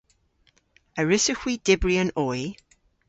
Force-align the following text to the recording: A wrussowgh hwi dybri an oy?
A 0.99 1.01
wrussowgh 1.05 1.41
hwi 1.41 1.53
dybri 1.65 1.95
an 2.03 2.15
oy? 2.27 2.41